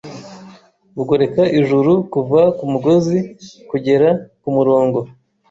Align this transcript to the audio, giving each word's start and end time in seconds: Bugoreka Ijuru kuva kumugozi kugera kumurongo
Bugoreka 0.95 1.43
Ijuru 1.59 1.91
kuva 2.13 2.41
kumugozi 2.57 3.17
kugera 3.69 4.07
kumurongo 4.41 4.99